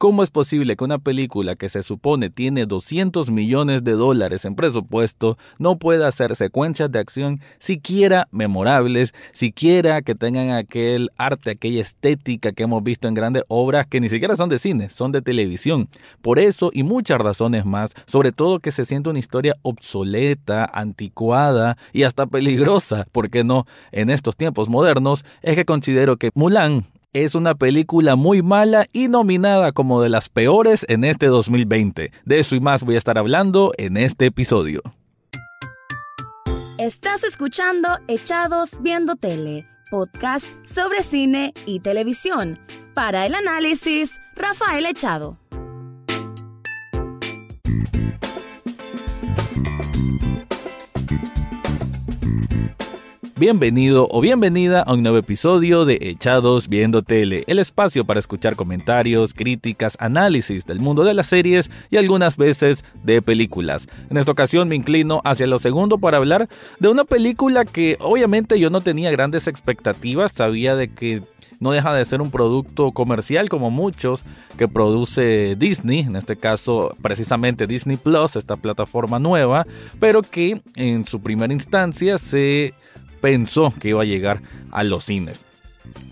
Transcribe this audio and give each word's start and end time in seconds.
¿Cómo 0.00 0.22
es 0.22 0.30
posible 0.30 0.76
que 0.76 0.84
una 0.84 0.96
película 0.96 1.56
que 1.56 1.68
se 1.68 1.82
supone 1.82 2.30
tiene 2.30 2.64
200 2.64 3.30
millones 3.30 3.84
de 3.84 3.92
dólares 3.92 4.46
en 4.46 4.54
presupuesto 4.54 5.36
no 5.58 5.78
pueda 5.78 6.08
hacer 6.08 6.36
secuencias 6.36 6.90
de 6.90 7.00
acción 7.00 7.42
siquiera 7.58 8.26
memorables, 8.30 9.12
siquiera 9.34 10.00
que 10.00 10.14
tengan 10.14 10.52
aquel 10.52 11.10
arte, 11.18 11.50
aquella 11.50 11.82
estética 11.82 12.52
que 12.52 12.62
hemos 12.62 12.82
visto 12.82 13.08
en 13.08 13.12
grandes 13.12 13.42
obras 13.48 13.86
que 13.86 14.00
ni 14.00 14.08
siquiera 14.08 14.36
son 14.36 14.48
de 14.48 14.58
cine, 14.58 14.88
son 14.88 15.12
de 15.12 15.20
televisión? 15.20 15.90
Por 16.22 16.38
eso 16.38 16.70
y 16.72 16.82
muchas 16.82 17.18
razones 17.18 17.66
más, 17.66 17.90
sobre 18.06 18.32
todo 18.32 18.60
que 18.60 18.72
se 18.72 18.86
siente 18.86 19.10
una 19.10 19.18
historia 19.18 19.56
obsoleta, 19.60 20.64
anticuada 20.64 21.76
y 21.92 22.04
hasta 22.04 22.24
peligrosa, 22.24 23.04
¿por 23.12 23.28
qué 23.28 23.44
no? 23.44 23.66
En 23.92 24.08
estos 24.08 24.34
tiempos 24.34 24.70
modernos, 24.70 25.26
es 25.42 25.56
que 25.56 25.66
considero 25.66 26.16
que 26.16 26.30
Mulan 26.32 26.86
es 27.12 27.34
una 27.34 27.54
película 27.54 28.16
muy 28.16 28.42
mala 28.42 28.86
y 28.92 29.08
nominada 29.08 29.72
como 29.72 30.00
de 30.00 30.08
las 30.08 30.28
peores 30.28 30.86
en 30.88 31.04
este 31.04 31.26
2020. 31.26 32.12
De 32.24 32.38
eso 32.38 32.54
y 32.54 32.60
más 32.60 32.84
voy 32.84 32.94
a 32.94 32.98
estar 32.98 33.18
hablando 33.18 33.72
en 33.78 33.96
este 33.96 34.26
episodio. 34.26 34.80
Estás 36.78 37.24
escuchando 37.24 37.98
Echados 38.08 38.80
Viendo 38.80 39.16
Tele, 39.16 39.66
podcast 39.90 40.46
sobre 40.64 41.02
cine 41.02 41.52
y 41.66 41.80
televisión. 41.80 42.58
Para 42.94 43.26
el 43.26 43.34
análisis, 43.34 44.12
Rafael 44.36 44.86
Echado. 44.86 45.36
Bienvenido 53.40 54.06
o 54.10 54.20
bienvenida 54.20 54.82
a 54.82 54.92
un 54.92 55.02
nuevo 55.02 55.16
episodio 55.16 55.86
de 55.86 55.96
Echados 55.98 56.68
Viendo 56.68 57.00
Tele, 57.00 57.42
el 57.46 57.58
espacio 57.58 58.04
para 58.04 58.20
escuchar 58.20 58.54
comentarios, 58.54 59.32
críticas, 59.32 59.96
análisis 59.98 60.66
del 60.66 60.78
mundo 60.78 61.04
de 61.04 61.14
las 61.14 61.28
series 61.28 61.70
y 61.88 61.96
algunas 61.96 62.36
veces 62.36 62.84
de 63.02 63.22
películas. 63.22 63.88
En 64.10 64.18
esta 64.18 64.32
ocasión 64.32 64.68
me 64.68 64.76
inclino 64.76 65.22
hacia 65.24 65.46
lo 65.46 65.58
segundo 65.58 65.96
para 65.96 66.18
hablar 66.18 66.50
de 66.80 66.88
una 66.88 67.04
película 67.04 67.64
que 67.64 67.96
obviamente 68.00 68.60
yo 68.60 68.68
no 68.68 68.82
tenía 68.82 69.10
grandes 69.10 69.46
expectativas, 69.46 70.32
sabía 70.32 70.76
de 70.76 70.92
que 70.92 71.22
no 71.60 71.72
deja 71.72 71.94
de 71.94 72.04
ser 72.04 72.20
un 72.20 72.30
producto 72.30 72.92
comercial 72.92 73.48
como 73.48 73.70
muchos 73.70 74.22
que 74.58 74.68
produce 74.68 75.56
Disney, 75.56 76.00
en 76.00 76.16
este 76.16 76.36
caso 76.36 76.94
precisamente 77.00 77.66
Disney 77.66 77.96
Plus, 77.96 78.36
esta 78.36 78.58
plataforma 78.58 79.18
nueva, 79.18 79.64
pero 79.98 80.20
que 80.20 80.60
en 80.74 81.06
su 81.06 81.22
primera 81.22 81.54
instancia 81.54 82.18
se 82.18 82.74
pensó 83.20 83.72
que 83.78 83.90
iba 83.90 84.02
a 84.02 84.06
llegar 84.06 84.42
a 84.70 84.84
los 84.84 85.04
cines. 85.04 85.44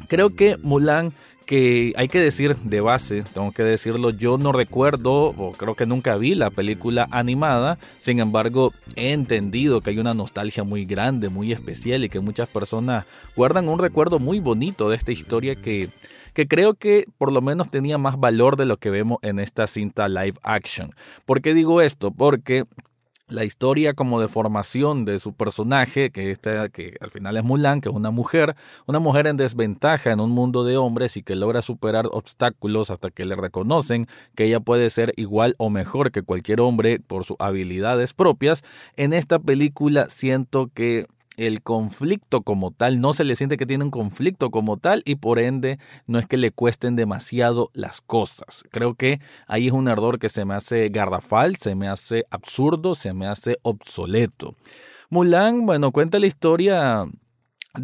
Creo 0.09 0.31
que 0.31 0.57
Mulan 0.59 1.13
que 1.49 1.95
hay 1.97 2.09
que 2.09 2.21
decir 2.21 2.57
de 2.57 2.83
base, 2.83 3.25
tengo 3.33 3.53
que 3.53 3.63
decirlo, 3.63 4.11
yo 4.11 4.37
no 4.37 4.53
recuerdo 4.53 5.29
o 5.31 5.53
creo 5.53 5.75
que 5.75 5.87
nunca 5.87 6.19
vi 6.19 6.35
la 6.35 6.51
película 6.51 7.09
animada, 7.11 7.79
sin 8.01 8.21
embargo 8.21 8.75
he 8.97 9.13
entendido 9.13 9.81
que 9.81 9.89
hay 9.89 9.99
una 9.99 10.13
nostalgia 10.13 10.63
muy 10.63 10.85
grande, 10.85 11.31
muy 11.31 11.53
especial 11.53 12.05
y 12.05 12.11
que 12.11 12.21
muchas 12.21 12.49
personas 12.49 13.07
guardan 13.35 13.71
un 13.71 13.79
recuerdo 13.79 14.19
muy 14.19 14.41
bonito 14.41 14.91
de 14.91 14.97
esta 14.97 15.11
historia 15.11 15.55
que, 15.55 15.89
que 16.35 16.47
creo 16.47 16.75
que 16.75 17.07
por 17.17 17.33
lo 17.33 17.41
menos 17.41 17.71
tenía 17.71 17.97
más 17.97 18.21
valor 18.21 18.59
de 18.59 18.67
lo 18.67 18.77
que 18.77 18.91
vemos 18.91 19.19
en 19.23 19.39
esta 19.39 19.67
cinta 19.67 20.07
live 20.07 20.39
action. 20.43 20.95
¿Por 21.25 21.41
qué 21.41 21.55
digo 21.55 21.81
esto? 21.81 22.11
Porque 22.11 22.65
la 23.29 23.45
historia 23.45 23.95
como 23.95 24.21
de 24.21 24.29
formación 24.29 25.05
de 25.05 25.19
su 25.19 25.33
personaje, 25.35 26.11
que, 26.11 26.37
que 26.73 26.97
al 27.01 27.11
final 27.11 27.37
es 27.37 27.45
Mulan, 27.45 27.81
que 27.81 27.89
es 27.89 27.95
una 27.95 28.11
mujer, 28.11 28.57
una 28.87 28.99
mujer 28.99 29.27
en 29.27 29.37
desventaja 29.37 30.13
en 30.13 30.21
un 30.21 30.31
mundo 30.31 30.65
de 30.65 30.77
hombres 30.77 31.17
y 31.17 31.23
que 31.23 31.37
logra 31.37 31.63
superar 31.63 32.07
obstáculos 32.11 32.91
hasta 32.91 33.11
que 33.11 33.25
le 33.25 33.37
reconocen 33.37 34.07
que 34.35 34.45
ella 34.45 34.61
puede 34.61 34.91
ser 34.91 35.13
igual 35.17 35.55
o 35.59 35.71
mejor 35.71 36.11
que 36.11 36.23
cualquier 36.23 36.61
hombre 36.61 37.01
por 37.01 37.25
sus 37.25 37.37
habilidades 37.39 38.15
propias. 38.15 38.65
En 38.97 39.13
esta 39.13 39.39
película 39.39 40.09
siento 40.09 40.71
que 40.73 41.07
el 41.39 41.63
conflicto 41.63 42.43
como 42.43 42.73
tal, 42.73 43.01
no 43.01 43.13
se 43.15 43.25
le 43.25 43.37
siente 43.37 43.57
que 43.57 43.65
tiene 43.65 43.85
un 43.85 43.93
conflicto 43.93 44.51
como 44.51 44.77
tal 44.77 45.03
y 45.07 45.15
por 45.15 45.39
ende 45.39 45.79
no 46.07 46.19
es 46.19 46.27
que 46.27 46.37
le 46.37 46.51
cuesten 46.51 46.97
demasiado 46.97 47.71
las 47.75 48.01
cosas. 48.01 48.65
Creo 48.71 48.95
que 48.95 49.21
ahí 49.47 49.69
es 49.69 49.73
un 49.73 49.87
error 49.89 50.19
que 50.19 50.29
se 50.29 50.45
me 50.45 50.55
hace 50.55 50.89
garrafal, 50.89 51.57
se 51.57 51.77
me 51.77 51.89
hace 51.89 52.25
absurdo, 52.31 52.97
se 52.97 53.15
me 53.15 53.29
hace 53.29 53.59
obsoleto. 53.63 54.57
Mulan, 55.11 55.65
bueno, 55.65 55.93
cuenta 55.93 56.19
la 56.19 56.27
historia 56.27 57.07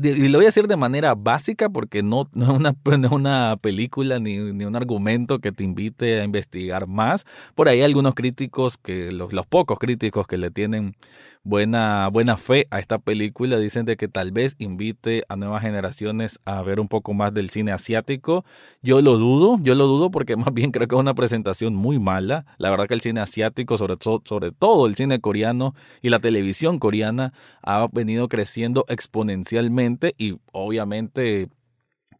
y 0.03 0.29
lo 0.29 0.39
voy 0.39 0.47
a 0.47 0.49
decir 0.49 0.67
de 0.67 0.77
manera 0.77 1.15
básica 1.15 1.69
porque 1.69 2.03
no, 2.03 2.29
no, 2.35 2.57
es, 2.57 2.75
una, 2.85 3.09
una 3.11 3.57
película 3.61 4.19
ni, 4.19 4.39
ni, 4.39 4.65
un 4.65 4.75
argumento 4.75 5.39
que 5.39 5.53
te 5.53 5.63
invite 5.63 6.21
a 6.21 6.25
investigar 6.25 6.87
más. 6.87 7.25
Por 7.55 7.69
ahí 7.69 7.83
algunos 7.83 8.15
críticos, 8.15 8.77
que 8.77 9.13
los, 9.13 9.33
los 9.33 9.47
pocos 9.47 9.79
críticos 9.79 10.27
que 10.27 10.39
le 10.39 10.51
tienen 10.51 10.97
buena, 11.45 12.09
buena 12.09 12.37
fe 12.37 12.67
a 12.71 12.81
esta 12.81 12.99
película. 12.99 13.59
Dicen 13.59 13.85
de 13.85 13.97
que 13.97 14.09
tal 14.09 14.33
vez 14.33 14.57
invite 14.59 15.25
a 15.29 15.37
nuevas 15.37 15.63
generaciones 15.63 16.41
a 16.45 16.63
ver 16.63 16.81
un 16.81 16.89
poco 16.89 17.15
más 17.15 17.33
del 17.33 17.51
cine 17.51 17.71
asiático. 17.73 18.45
Yo 18.83 19.01
lo 19.03 19.19
dudo, 19.19 19.59
yo 19.63 19.75
lo 19.75 19.87
dudo 19.87 20.11
porque 20.11 20.37
más 20.37 20.53
bien 20.53 20.73
creo 20.73 20.89
que 20.89 20.97
es 20.97 21.01
una 21.01 21.15
presentación 21.15 21.75
muy 21.75 21.99
mala. 21.99 22.47
La 22.59 22.71
verdad 22.71 22.89
que 22.89 22.95
el 22.95 23.01
cine 23.01 23.21
asiático, 23.21 23.79
sobre, 23.79 23.97
sobre 24.01 24.51
todo 24.51 24.87
el 24.87 24.97
cine 24.97 25.21
coreano 25.21 25.75
y 26.03 26.09
la 26.09 26.19
televisión 26.19 26.79
coreana, 26.79 27.33
ha 27.63 27.87
venido 27.93 28.29
creciendo 28.29 28.85
exponencialmente 28.89 30.15
y 30.19 30.39
obviamente 30.53 31.49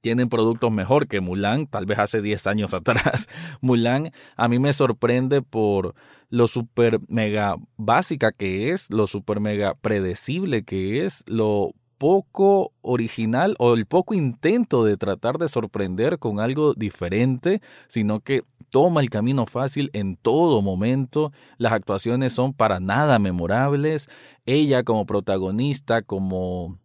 tienen 0.05 0.29
productos 0.29 0.71
mejor 0.71 1.09
que 1.09 1.23
Mulan, 1.23 1.67
tal 1.67 1.87
vez 1.87 1.99
hace 1.99 2.21
10 2.21 2.47
años 2.47 2.75
atrás. 2.75 3.27
Mulan 3.63 4.13
a 4.37 4.49
mí 4.49 4.59
me 4.59 4.75
sorprende 4.75 5.41
por 5.41 5.95
lo 6.29 6.47
super 6.47 7.01
mega 7.09 7.57
básica 7.79 8.31
que 8.31 8.71
es, 8.71 8.91
lo 8.91 9.07
super 9.07 9.41
mega 9.41 9.73
predecible 9.75 10.63
que 10.63 11.07
es, 11.07 11.25
lo 11.27 11.71
poco 11.97 12.73
original 12.83 13.57
o 13.59 13.73
el 13.73 13.87
poco 13.87 14.13
intento 14.13 14.85
de 14.85 14.99
tratar 14.99 15.39
de 15.39 15.49
sorprender 15.49 16.19
con 16.19 16.39
algo 16.39 16.75
diferente, 16.75 17.63
sino 17.89 18.21
que 18.21 18.43
toma 18.69 19.01
el 19.01 19.09
camino 19.09 19.47
fácil 19.47 19.89
en 19.95 20.17
todo 20.17 20.61
momento, 20.61 21.33
las 21.57 21.73
actuaciones 21.73 22.35
son 22.35 22.53
para 22.53 22.79
nada 22.79 23.19
memorables, 23.19 24.11
ella 24.45 24.83
como 24.83 25.07
protagonista, 25.07 26.03
como 26.03 26.79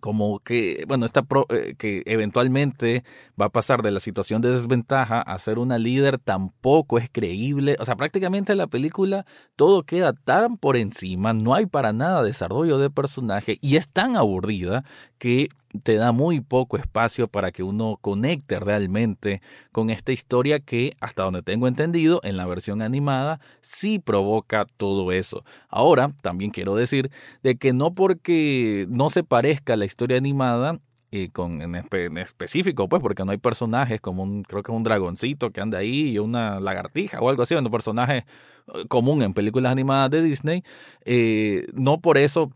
como 0.00 0.40
que, 0.40 0.84
bueno, 0.86 1.06
esta 1.06 1.26
eh, 1.50 1.74
que 1.78 2.02
eventualmente 2.06 3.04
va 3.40 3.46
a 3.46 3.50
pasar 3.50 3.82
de 3.82 3.90
la 3.90 4.00
situación 4.00 4.42
de 4.42 4.50
desventaja 4.50 5.20
a 5.20 5.38
ser 5.38 5.58
una 5.58 5.78
líder 5.78 6.18
tampoco 6.18 6.98
es 6.98 7.08
creíble. 7.10 7.76
O 7.78 7.84
sea, 7.84 7.96
prácticamente 7.96 8.54
la 8.54 8.66
película 8.66 9.26
todo 9.56 9.82
queda 9.82 10.12
tan 10.12 10.56
por 10.56 10.76
encima, 10.76 11.32
no 11.32 11.54
hay 11.54 11.66
para 11.66 11.92
nada 11.92 12.22
desarrollo 12.22 12.78
de 12.78 12.90
personaje 12.90 13.58
y 13.60 13.76
es 13.76 13.88
tan 13.88 14.16
aburrida 14.16 14.84
que 15.18 15.48
te 15.82 15.96
da 15.96 16.12
muy 16.12 16.40
poco 16.40 16.76
espacio 16.76 17.28
para 17.28 17.52
que 17.52 17.62
uno 17.62 17.98
conecte 18.00 18.58
realmente 18.60 19.42
con 19.72 19.90
esta 19.90 20.12
historia 20.12 20.60
que, 20.60 20.96
hasta 21.00 21.22
donde 21.22 21.42
tengo 21.42 21.68
entendido, 21.68 22.20
en 22.24 22.36
la 22.36 22.46
versión 22.46 22.82
animada 22.82 23.40
sí 23.60 23.98
provoca 23.98 24.66
todo 24.76 25.12
eso. 25.12 25.44
Ahora, 25.68 26.12
también 26.22 26.50
quiero 26.50 26.74
decir 26.74 27.10
de 27.42 27.56
que 27.56 27.72
no 27.72 27.94
porque 27.94 28.86
no 28.88 29.10
se 29.10 29.24
parezca 29.24 29.76
la 29.76 29.84
historia 29.84 30.16
animada, 30.16 30.80
y 31.10 31.28
con 31.28 31.62
en, 31.62 31.74
específico, 32.18 32.88
pues, 32.88 33.00
porque 33.00 33.24
no 33.24 33.30
hay 33.30 33.38
personajes 33.38 34.00
como 34.00 34.22
un, 34.22 34.42
creo 34.42 34.62
que 34.62 34.72
es 34.72 34.76
un 34.76 34.82
dragoncito 34.82 35.50
que 35.50 35.60
anda 35.60 35.78
ahí 35.78 36.10
y 36.10 36.18
una 36.18 36.60
lagartija 36.60 37.20
o 37.20 37.28
algo 37.28 37.42
así, 37.42 37.54
un 37.54 37.70
personaje 37.70 38.26
eh, 38.74 38.86
común 38.88 39.22
en 39.22 39.32
películas 39.34 39.72
animadas 39.72 40.10
de 40.10 40.22
Disney, 40.22 40.64
eh, 41.04 41.66
no 41.72 42.00
por 42.00 42.18
eso 42.18 42.52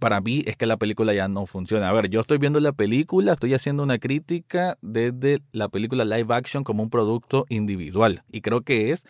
para 0.00 0.20
mí 0.20 0.42
es 0.46 0.56
que 0.56 0.66
la 0.66 0.76
película 0.76 1.14
ya 1.14 1.28
no 1.28 1.46
funciona. 1.46 1.88
A 1.88 1.92
ver, 1.92 2.08
yo 2.08 2.20
estoy 2.20 2.38
viendo 2.38 2.60
la 2.60 2.72
película, 2.72 3.32
estoy 3.32 3.54
haciendo 3.54 3.82
una 3.82 3.98
crítica 3.98 4.78
desde 4.82 5.40
la 5.52 5.68
película 5.68 6.04
live 6.04 6.34
action 6.34 6.64
como 6.64 6.82
un 6.82 6.90
producto 6.90 7.46
individual. 7.48 8.22
Y 8.30 8.40
creo 8.40 8.62
que 8.62 8.92
es, 8.92 9.04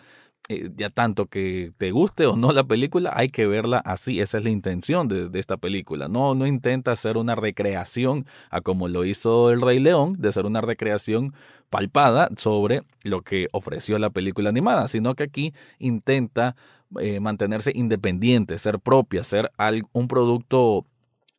eh, 0.49 0.70
ya 0.76 0.90
tanto 0.90 1.26
que 1.26 1.72
te 1.76 1.90
guste 1.90 2.26
o 2.26 2.37
no 2.37 2.52
la 2.52 2.64
película, 2.64 3.12
hay 3.14 3.28
que 3.31 3.46
verla 3.46 3.78
así. 3.78 4.20
Esa 4.20 4.38
es 4.38 4.44
la 4.44 4.50
intención 4.50 5.08
de, 5.08 5.28
de, 5.28 5.40
esta 5.40 5.56
película. 5.56 6.08
No, 6.08 6.34
no 6.34 6.46
intenta 6.46 6.93
hacer 6.93 7.16
una 7.16 7.34
recreación 7.34 8.26
a 8.50 8.60
como 8.60 8.88
lo 8.88 9.05
hizo 9.05 9.50
El 9.50 9.60
Rey 9.60 9.81
León, 9.81 10.14
de 10.19 10.32
ser 10.32 10.46
una 10.46 10.60
recreación 10.60 11.34
palpada 11.70 12.31
sobre 12.37 12.82
lo 13.02 13.22
que 13.22 13.49
ofreció 13.52 13.99
la 13.99 14.10
película 14.10 14.49
animada, 14.49 14.88
sino 14.88 15.14
que 15.14 15.25
aquí 15.25 15.55
intenta 15.78 16.56
eh, 17.00 17.20
mantenerse 17.20 17.72
independiente, 17.74 18.58
ser 18.58 18.78
propia, 18.80 19.24
ser 19.24 19.50
un 19.92 20.08
producto 20.08 20.86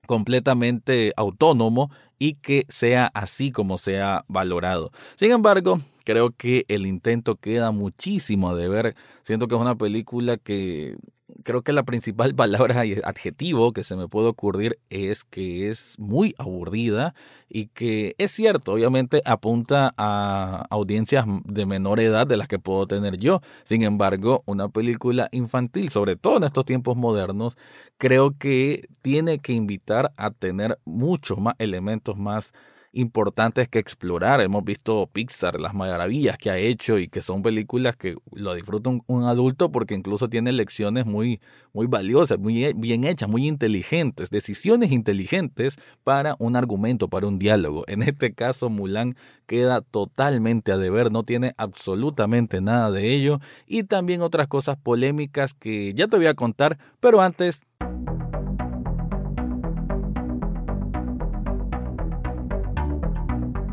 completamente 0.06 1.14
autónomo 1.16 1.92
y 2.20 2.36
que 2.36 2.66
sea 2.70 3.12
así 3.14 3.52
como 3.52 3.78
sea 3.78 4.26
valorado. 4.28 4.92
Sin 5.16 5.32
embargo, 5.32 5.80
creo 6.04 6.32
que 6.32 6.66
el 6.68 6.86
intento 6.86 7.36
queda 7.36 7.72
muchísimo 7.72 8.56
de 8.56 8.70
ver. 8.70 8.96
Siento 9.24 9.48
que 9.48 9.56
es 9.56 9.62
una 9.62 9.76
película 9.76 10.38
que 10.38 10.96
creo 11.44 11.62
que 11.62 11.74
la 11.74 11.84
principal 11.84 12.36
palabra 12.36 12.86
y 12.86 13.00
adjetivo 13.04 13.74
que 13.74 13.84
se 13.84 13.96
me 13.96 14.08
puede 14.08 14.28
ocurrir 14.28 14.80
es 14.90 15.24
que 15.24 15.70
es 15.70 15.96
muy 15.98 16.36
aburrida 16.38 17.14
y 17.50 17.68
que 17.68 18.16
es 18.18 18.32
cierto, 18.32 18.74
obviamente 18.74 19.22
apunta 19.26 19.94
a 19.98 20.66
audiencias 20.70 21.26
de 21.46 21.66
menor 21.66 22.00
edad 22.00 22.28
de 22.28 22.38
las 22.38 22.48
que 22.48 22.60
puedo 22.60 22.88
tener 22.88 23.18
yo. 23.18 23.42
Sin 23.64 23.84
embargo, 23.84 24.44
una 24.46 24.70
película 24.70 25.30
infantil, 25.32 25.90
sobre 25.90 26.16
todo 26.18 26.38
en 26.38 26.44
estos 26.44 26.66
tiempos 26.66 26.98
modernos, 26.98 27.58
creo 27.98 28.38
que 28.38 28.90
tiene 29.02 29.40
que 29.40 29.54
invitar 29.54 30.12
a 30.18 30.32
tener 30.32 30.78
muchos 30.86 31.38
más 31.40 31.56
elementos 31.60 32.18
más 32.18 32.54
importantes 32.94 33.68
que 33.70 33.80
explorar. 33.80 34.42
Hemos 34.42 34.64
visto 34.64 35.08
Pixar, 35.12 35.60
las 35.60 35.74
maravillas 35.74 36.38
que 36.38 36.50
ha 36.50 36.58
hecho 36.58 36.98
y 36.98 37.08
que 37.08 37.22
son 37.22 37.42
películas 37.44 37.96
que 37.96 38.16
lo 38.32 38.54
disfruta 38.54 38.90
un, 38.90 39.24
adulto 39.26 39.72
porque 39.72 39.94
incluso 39.94 40.30
tiene 40.30 40.52
lecciones 40.52 41.06
muy, 41.06 41.42
muy 41.74 41.88
valiosas, 41.88 42.40
muy 42.40 42.74
bien 42.74 43.04
hechas, 43.04 43.30
muy 43.30 43.48
inteligentes, 43.48 44.30
decisiones 44.30 44.92
inteligentes 44.92 45.78
para 46.04 46.36
un 46.40 46.56
argumento, 46.56 47.08
para 47.08 47.28
un 47.28 47.40
diálogo. 47.40 47.84
En 47.88 48.02
este 48.02 48.34
caso, 48.34 48.70
Mulan 48.70 49.16
queda 49.48 49.82
totalmente 49.82 50.72
a 50.72 50.78
deber, 50.78 51.12
no 51.12 51.24
tiene 51.24 51.54
absolutamente 51.58 52.62
nada 52.62 52.92
de 52.92 53.14
ello 53.14 53.40
y 53.66 53.84
también 53.84 54.22
otras 54.22 54.48
cosas 54.48 54.78
polémicas 54.78 55.54
que 55.54 55.94
ya 55.94 56.08
te 56.08 56.18
voy 56.18 56.28
a 56.28 56.34
contar, 56.34 56.78
pero 57.00 57.22
antes 57.22 57.62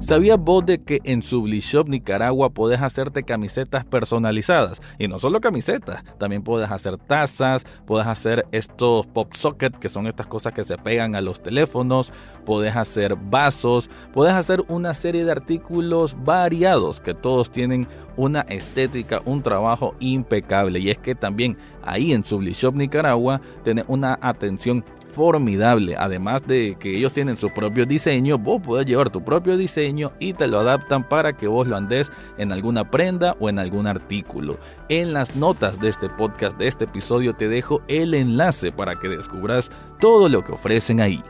¿Sabías 0.05 0.39
vos 0.39 0.67
de 0.67 0.83
que 0.83 1.01
en 1.05 1.23
Sublishop 1.23 1.89
Nicaragua 1.89 2.51
podés 2.51 2.83
hacerte 2.83 3.23
camisetas 3.23 3.87
personalizadas? 3.87 4.83
Y 4.99 5.09
no 5.09 5.19
solo 5.19 5.41
camisetas, 5.41 6.05
también 6.19 6.43
puedes 6.43 6.71
hacer 6.71 6.99
tazas, 6.99 7.65
puedes 7.87 8.07
hacer 8.07 8.45
estos 8.53 9.07
pop 9.07 9.33
socket, 9.33 9.79
que 9.79 9.89
son 9.89 10.07
estas 10.07 10.27
cosas 10.27 10.53
que 10.53 10.63
se 10.63 10.77
pegan 10.77 11.15
a 11.15 11.23
los 11.23 11.43
teléfonos, 11.43 12.13
puedes 12.45 12.77
hacer 12.77 13.17
vasos, 13.17 13.89
puedes 14.13 14.35
hacer 14.35 14.63
una 14.69 14.93
serie 14.93 15.25
de 15.25 15.33
artículos 15.33 16.15
variados 16.23 17.01
que 17.01 17.15
todos 17.15 17.51
tienen 17.51 17.89
una 18.19 18.43
estética, 18.43 19.23
un 19.25 19.43
trabajo 19.43 19.95
impecable. 20.01 20.81
Y 20.81 20.91
es 20.91 20.99
que 20.99 21.15
también 21.15 21.57
ahí 21.83 22.13
en 22.13 22.25
Sublishop 22.25 22.75
Nicaragua 22.75 23.41
tiene 23.65 23.85
una 23.89 24.19
atención 24.21 24.85
formidable. 25.15 25.97
Además 25.97 26.47
de 26.47 26.77
que 26.79 26.97
ellos 26.97 27.13
tienen 27.13 27.37
su 27.37 27.51
propio 27.51 27.87
diseño, 27.87 28.39
vos 28.39 28.61
puedes 28.63 28.87
llevar 28.87 29.11
tu 29.11 29.25
propio 29.25 29.57
diseño 29.57 30.13
y 30.19 30.35
te 30.35 30.47
lo 30.47 30.59
adaptan 30.59 31.09
para 31.09 31.35
que 31.35 31.47
vos 31.47 31.67
lo 31.67 31.77
andes 31.77 32.13
en 32.37 32.53
alguna 32.53 32.91
prenda 32.91 33.37
o 33.41 33.49
en 33.49 33.59
algún 33.59 33.87
artículo. 33.87 34.59
En 34.89 35.13
las 35.13 35.37
notas 35.37 35.81
de 35.81 35.89
este 35.89 36.09
podcast, 36.09 36.59
de 36.59 36.69
este 36.69 36.85
episodio, 36.85 37.35
te 37.35 37.49
dejo 37.49 37.83
el 37.89 38.15
enlace 38.15 38.73
para 38.73 38.99
que 38.99 39.09
descubras 39.09 39.71
todo 40.01 40.29
lo 40.29 40.45
que 40.45 40.53
ofrecen 40.53 41.01
ahí. 41.01 41.23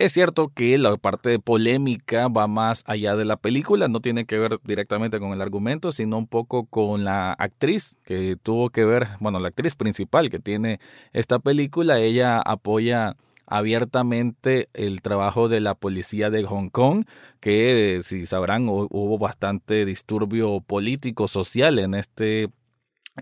Es 0.00 0.14
cierto 0.14 0.48
que 0.48 0.78
la 0.78 0.96
parte 0.96 1.38
polémica 1.38 2.28
va 2.28 2.46
más 2.46 2.84
allá 2.86 3.16
de 3.16 3.26
la 3.26 3.36
película, 3.36 3.86
no 3.86 4.00
tiene 4.00 4.24
que 4.24 4.38
ver 4.38 4.58
directamente 4.64 5.20
con 5.20 5.32
el 5.32 5.42
argumento, 5.42 5.92
sino 5.92 6.16
un 6.16 6.26
poco 6.26 6.64
con 6.64 7.04
la 7.04 7.34
actriz 7.34 7.96
que 8.06 8.36
tuvo 8.42 8.70
que 8.70 8.86
ver, 8.86 9.08
bueno, 9.20 9.40
la 9.40 9.48
actriz 9.48 9.74
principal 9.74 10.30
que 10.30 10.38
tiene 10.38 10.80
esta 11.12 11.38
película, 11.38 11.98
ella 12.00 12.40
apoya 12.40 13.18
abiertamente 13.44 14.70
el 14.72 15.02
trabajo 15.02 15.50
de 15.50 15.60
la 15.60 15.74
policía 15.74 16.30
de 16.30 16.44
Hong 16.44 16.70
Kong, 16.70 17.04
que 17.38 18.00
si 18.02 18.24
sabrán 18.24 18.70
hubo 18.70 19.18
bastante 19.18 19.84
disturbio 19.84 20.62
político 20.62 21.28
social 21.28 21.78
en 21.78 21.94
este 21.94 22.48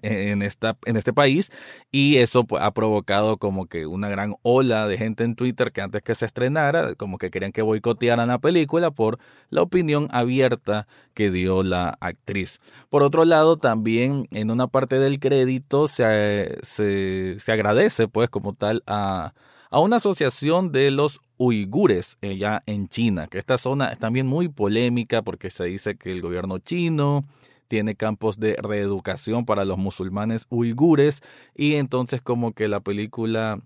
en, 0.02 0.42
esta, 0.42 0.76
en 0.84 0.96
este 0.96 1.12
país 1.12 1.50
y 1.90 2.16
eso 2.16 2.44
pues, 2.44 2.62
ha 2.62 2.72
provocado 2.72 3.36
como 3.38 3.66
que 3.66 3.86
una 3.86 4.08
gran 4.08 4.36
ola 4.42 4.86
de 4.86 4.98
gente 4.98 5.24
en 5.24 5.34
Twitter 5.34 5.72
que 5.72 5.80
antes 5.80 6.02
que 6.02 6.14
se 6.14 6.26
estrenara 6.26 6.94
como 6.94 7.18
que 7.18 7.30
querían 7.30 7.52
que 7.52 7.62
boicotearan 7.62 8.28
la 8.28 8.38
película 8.38 8.90
por 8.90 9.18
la 9.50 9.62
opinión 9.62 10.08
abierta 10.10 10.86
que 11.14 11.30
dio 11.30 11.62
la 11.62 11.96
actriz. 12.00 12.60
Por 12.90 13.02
otro 13.02 13.24
lado 13.24 13.56
también 13.56 14.28
en 14.30 14.50
una 14.50 14.68
parte 14.68 14.98
del 14.98 15.18
crédito 15.18 15.88
se, 15.88 16.58
se, 16.62 17.36
se 17.38 17.52
agradece 17.52 18.08
pues 18.08 18.30
como 18.30 18.54
tal 18.54 18.82
a, 18.86 19.34
a 19.70 19.80
una 19.80 19.96
asociación 19.96 20.72
de 20.72 20.90
los 20.90 21.20
uigures 21.38 22.18
allá 22.22 22.62
en 22.66 22.88
China, 22.88 23.28
que 23.28 23.38
esta 23.38 23.58
zona 23.58 23.90
es 23.90 23.98
también 23.98 24.26
muy 24.26 24.48
polémica 24.48 25.22
porque 25.22 25.50
se 25.50 25.64
dice 25.64 25.96
que 25.96 26.10
el 26.10 26.20
gobierno 26.20 26.58
chino 26.58 27.24
tiene 27.68 27.94
campos 27.94 28.38
de 28.38 28.56
reeducación 28.60 29.44
para 29.44 29.64
los 29.64 29.78
musulmanes 29.78 30.46
uigures 30.50 31.20
y 31.54 31.74
entonces 31.74 32.22
como 32.22 32.52
que 32.52 32.68
la 32.68 32.80
película 32.80 33.60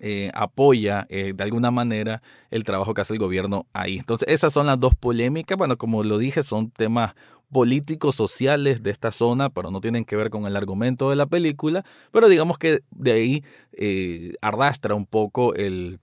eh, 0.00 0.30
apoya 0.34 1.06
eh, 1.08 1.32
de 1.34 1.44
alguna 1.44 1.70
manera 1.70 2.22
el 2.50 2.64
trabajo 2.64 2.94
que 2.94 3.00
hace 3.00 3.14
el 3.14 3.18
gobierno 3.18 3.66
ahí. 3.72 3.98
Entonces 3.98 4.28
esas 4.28 4.52
son 4.52 4.66
las 4.66 4.78
dos 4.78 4.94
polémicas, 4.94 5.58
bueno, 5.58 5.76
como 5.78 6.04
lo 6.04 6.18
dije, 6.18 6.42
son 6.42 6.70
temas 6.70 7.14
políticos 7.50 8.14
sociales 8.14 8.82
de 8.82 8.90
esta 8.90 9.10
zona, 9.10 9.50
pero 9.50 9.70
no 9.70 9.80
tienen 9.80 10.04
que 10.04 10.16
ver 10.16 10.30
con 10.30 10.46
el 10.46 10.56
argumento 10.56 11.10
de 11.10 11.16
la 11.16 11.26
película, 11.26 11.84
pero 12.12 12.28
digamos 12.28 12.58
que 12.58 12.80
de 12.90 13.12
ahí 13.12 13.44
eh, 13.72 14.34
arrastra 14.42 14.94
un 14.94 15.06
poco 15.06 15.54
el 15.54 16.00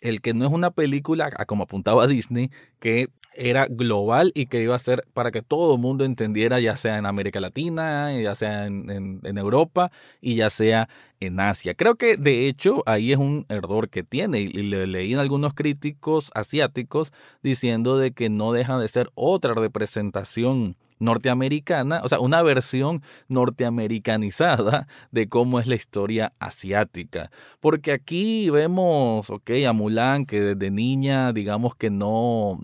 el 0.00 0.20
que 0.20 0.34
no 0.34 0.46
es 0.46 0.52
una 0.52 0.70
película, 0.70 1.30
como 1.46 1.64
apuntaba 1.64 2.06
Disney, 2.06 2.50
que 2.78 3.08
era 3.34 3.66
global 3.68 4.32
y 4.34 4.46
que 4.46 4.62
iba 4.62 4.74
a 4.74 4.78
ser 4.78 5.04
para 5.12 5.30
que 5.30 5.42
todo 5.42 5.74
el 5.74 5.80
mundo 5.80 6.04
entendiera, 6.04 6.60
ya 6.60 6.76
sea 6.76 6.98
en 6.98 7.06
América 7.06 7.40
Latina, 7.40 8.12
ya 8.20 8.34
sea 8.34 8.66
en, 8.66 9.20
Europa 9.24 9.90
y 10.20 10.36
ya 10.36 10.50
sea 10.50 10.88
en 11.20 11.40
Asia. 11.40 11.74
Creo 11.74 11.96
que 11.96 12.16
de 12.16 12.48
hecho 12.48 12.82
ahí 12.86 13.12
es 13.12 13.18
un 13.18 13.46
error 13.48 13.88
que 13.88 14.02
tiene 14.02 14.40
y 14.40 14.48
le 14.48 14.86
leí 14.86 15.12
en 15.12 15.18
algunos 15.18 15.54
críticos 15.54 16.30
asiáticos 16.34 17.12
diciendo 17.42 17.98
de 17.98 18.12
que 18.12 18.28
no 18.28 18.52
deja 18.52 18.78
de 18.78 18.88
ser 18.88 19.10
otra 19.14 19.54
representación 19.54 20.76
norteamericana, 21.00 22.02
o 22.04 22.08
sea, 22.08 22.20
una 22.20 22.42
versión 22.42 23.02
norteamericanizada 23.28 24.86
de 25.10 25.28
cómo 25.28 25.58
es 25.58 25.66
la 25.66 25.74
historia 25.74 26.32
asiática. 26.38 27.30
Porque 27.60 27.92
aquí 27.92 28.50
vemos, 28.50 29.30
ok, 29.30 29.50
a 29.66 29.72
Mulan 29.72 30.26
que 30.26 30.40
desde 30.40 30.70
niña, 30.70 31.32
digamos 31.32 31.74
que 31.74 31.90
no, 31.90 32.60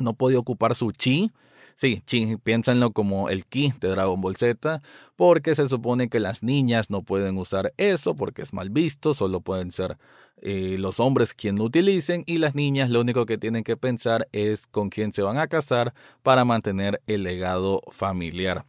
no 0.00 0.14
podía 0.14 0.38
ocupar 0.38 0.74
su 0.74 0.92
chi. 0.92 1.30
Sí, 1.76 2.02
chi, 2.04 2.36
piénsenlo 2.36 2.92
como 2.92 3.30
el 3.30 3.46
ki 3.46 3.72
de 3.80 3.88
Dragon 3.88 4.20
Ball 4.20 4.36
Z, 4.36 4.82
porque 5.16 5.54
se 5.54 5.66
supone 5.66 6.10
que 6.10 6.20
las 6.20 6.42
niñas 6.42 6.90
no 6.90 7.02
pueden 7.02 7.38
usar 7.38 7.72
eso 7.78 8.14
porque 8.14 8.42
es 8.42 8.52
mal 8.52 8.68
visto, 8.68 9.14
solo 9.14 9.40
pueden 9.40 9.72
ser 9.72 9.96
eh, 10.42 10.76
los 10.78 11.00
hombres 11.00 11.34
quien 11.34 11.56
lo 11.56 11.64
utilicen 11.64 12.22
y 12.26 12.38
las 12.38 12.54
niñas 12.54 12.90
lo 12.90 13.00
único 13.00 13.26
que 13.26 13.38
tienen 13.38 13.64
que 13.64 13.76
pensar 13.76 14.28
es 14.32 14.66
con 14.66 14.90
quién 14.90 15.12
se 15.12 15.22
van 15.22 15.38
a 15.38 15.48
casar 15.48 15.94
para 16.22 16.44
mantener 16.44 17.00
el 17.06 17.22
legado 17.22 17.82
familiar. 17.90 18.64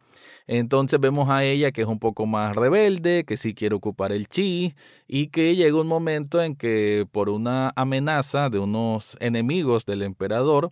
Entonces 0.47 0.99
vemos 0.99 1.29
a 1.29 1.43
ella 1.45 1.71
que 1.71 1.81
es 1.81 1.87
un 1.87 1.99
poco 1.99 2.25
más 2.25 2.55
rebelde, 2.55 3.23
que 3.25 3.37
sí 3.37 3.53
quiere 3.53 3.75
ocupar 3.75 4.11
el 4.11 4.27
chi 4.27 4.75
y 5.07 5.27
que 5.27 5.55
llega 5.55 5.79
un 5.79 5.87
momento 5.87 6.41
en 6.41 6.55
que 6.55 7.07
por 7.11 7.29
una 7.29 7.71
amenaza 7.75 8.49
de 8.49 8.59
unos 8.59 9.15
enemigos 9.19 9.85
del 9.85 10.01
emperador, 10.01 10.71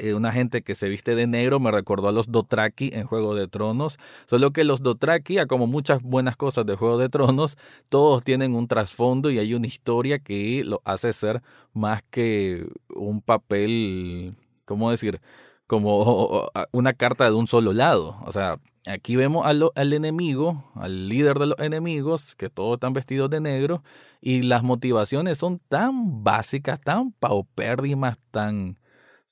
eh, 0.00 0.14
una 0.14 0.32
gente 0.32 0.62
que 0.62 0.74
se 0.74 0.88
viste 0.88 1.14
de 1.14 1.26
negro 1.26 1.60
me 1.60 1.70
recordó 1.70 2.08
a 2.08 2.12
los 2.12 2.30
Dotraki 2.32 2.90
en 2.94 3.06
Juego 3.06 3.34
de 3.34 3.48
Tronos, 3.48 3.98
solo 4.26 4.52
que 4.52 4.64
los 4.64 4.82
Dotraki, 4.82 5.36
como 5.46 5.66
muchas 5.66 6.02
buenas 6.02 6.36
cosas 6.36 6.66
de 6.66 6.76
Juego 6.76 6.98
de 6.98 7.08
Tronos, 7.08 7.56
todos 7.88 8.24
tienen 8.24 8.54
un 8.54 8.66
trasfondo 8.66 9.30
y 9.30 9.38
hay 9.38 9.54
una 9.54 9.66
historia 9.66 10.18
que 10.18 10.64
lo 10.64 10.80
hace 10.84 11.12
ser 11.12 11.42
más 11.72 12.02
que 12.10 12.66
un 12.94 13.20
papel, 13.20 14.34
¿cómo 14.64 14.90
decir? 14.90 15.20
Como 15.66 16.48
una 16.72 16.94
carta 16.94 17.24
de 17.24 17.32
un 17.32 17.46
solo 17.46 17.72
lado. 17.72 18.16
O 18.26 18.32
sea, 18.32 18.58
aquí 18.86 19.16
vemos 19.16 19.46
al, 19.46 19.92
enemigo, 19.92 20.64
al 20.74 21.08
líder 21.08 21.38
de 21.38 21.46
los 21.46 21.58
enemigos, 21.58 22.34
que 22.34 22.48
todos 22.48 22.74
están 22.74 22.92
vestidos 22.92 23.30
de 23.30 23.40
negro, 23.40 23.82
y 24.20 24.42
las 24.42 24.62
motivaciones 24.62 25.38
son 25.38 25.60
tan 25.68 26.24
básicas, 26.24 26.80
tan 26.80 27.12
paupérrimas, 27.12 28.18
tan 28.30 28.78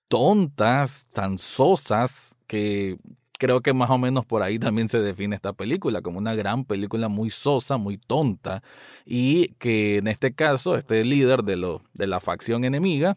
tontas, 0.09 1.07
tan 1.13 1.39
sosas, 1.39 2.37
que 2.47 2.99
creo 3.39 3.61
que 3.61 3.73
más 3.73 3.91
o 3.91 3.99
menos 3.99 4.27
por 4.27 4.43
ahí 4.43 4.59
también 4.59 4.89
se 4.89 5.01
define 5.01 5.37
esta 5.37 5.53
película, 5.53 6.03
como 6.03 6.19
una 6.19 6.35
gran 6.35 6.65
película 6.65 7.09
muy 7.09 7.31
sosa, 7.31 7.77
muy 7.77 7.99
tonta, 7.99 8.63
y 9.07 9.49
que 9.55 9.97
en 9.99 10.09
este 10.09 10.35
caso, 10.35 10.77
este 10.77 11.05
líder 11.05 11.45
de, 11.45 11.57
lo, 11.57 11.83
de 11.95 12.07
la 12.07 12.21
facción 12.21 12.65
enemiga, 12.65 13.17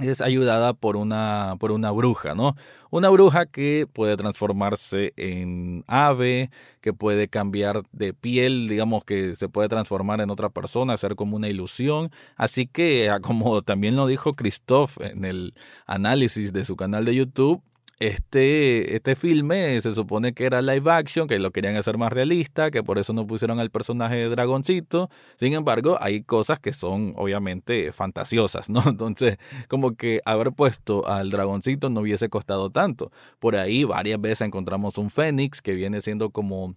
es 0.00 0.20
ayudada 0.20 0.72
por 0.72 0.96
una, 0.96 1.56
por 1.58 1.70
una 1.70 1.90
bruja, 1.90 2.34
¿no? 2.34 2.56
Una 2.90 3.10
bruja 3.10 3.46
que 3.46 3.86
puede 3.92 4.16
transformarse 4.16 5.12
en 5.16 5.84
ave, 5.86 6.50
que 6.80 6.92
puede 6.92 7.28
cambiar 7.28 7.82
de 7.92 8.14
piel, 8.14 8.68
digamos 8.68 9.04
que 9.04 9.34
se 9.34 9.48
puede 9.48 9.68
transformar 9.68 10.20
en 10.20 10.30
otra 10.30 10.48
persona, 10.48 10.96
ser 10.96 11.14
como 11.14 11.36
una 11.36 11.48
ilusión. 11.48 12.10
Así 12.36 12.66
que, 12.66 13.10
como 13.22 13.62
también 13.62 13.96
lo 13.96 14.06
dijo 14.06 14.34
Christoph 14.34 14.98
en 15.00 15.24
el 15.24 15.54
análisis 15.86 16.52
de 16.52 16.64
su 16.64 16.76
canal 16.76 17.04
de 17.04 17.14
YouTube, 17.14 17.62
este, 17.98 18.96
este 18.96 19.14
filme 19.14 19.80
se 19.80 19.94
supone 19.94 20.32
que 20.32 20.44
era 20.44 20.62
live 20.62 20.90
action, 20.90 21.28
que 21.28 21.38
lo 21.38 21.50
querían 21.50 21.76
hacer 21.76 21.98
más 21.98 22.12
realista, 22.12 22.70
que 22.70 22.82
por 22.82 22.98
eso 22.98 23.12
no 23.12 23.26
pusieron 23.26 23.60
al 23.60 23.70
personaje 23.70 24.16
de 24.16 24.28
Dragoncito. 24.28 25.10
Sin 25.38 25.52
embargo, 25.52 25.98
hay 26.00 26.22
cosas 26.22 26.58
que 26.58 26.72
son 26.72 27.14
obviamente 27.16 27.92
fantasiosas, 27.92 28.68
¿no? 28.68 28.82
Entonces, 28.86 29.38
como 29.68 29.96
que 29.96 30.20
haber 30.24 30.52
puesto 30.52 31.06
al 31.06 31.30
Dragoncito 31.30 31.90
no 31.90 32.00
hubiese 32.00 32.28
costado 32.28 32.70
tanto. 32.70 33.12
Por 33.38 33.56
ahí 33.56 33.84
varias 33.84 34.20
veces 34.20 34.42
encontramos 34.42 34.98
un 34.98 35.10
Fénix 35.10 35.62
que 35.62 35.74
viene 35.74 36.00
siendo 36.00 36.30
como 36.30 36.74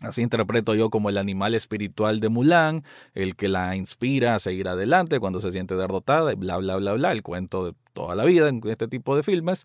Así 0.00 0.22
interpreto 0.22 0.74
yo 0.74 0.90
como 0.90 1.08
el 1.08 1.18
animal 1.18 1.54
espiritual 1.54 2.20
de 2.20 2.28
Mulan, 2.28 2.84
el 3.14 3.36
que 3.36 3.48
la 3.48 3.76
inspira 3.76 4.34
a 4.34 4.40
seguir 4.40 4.68
adelante 4.68 5.20
cuando 5.20 5.40
se 5.40 5.52
siente 5.52 5.76
derrotada 5.76 6.32
y 6.32 6.36
bla, 6.36 6.56
bla, 6.56 6.76
bla, 6.76 6.92
bla, 6.94 7.12
el 7.12 7.22
cuento 7.22 7.64
de 7.64 7.74
toda 7.92 8.14
la 8.14 8.24
vida 8.24 8.48
en 8.48 8.60
este 8.66 8.88
tipo 8.88 9.16
de 9.16 9.22
filmes. 9.22 9.64